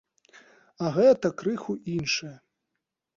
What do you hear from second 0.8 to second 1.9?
А гэта крыху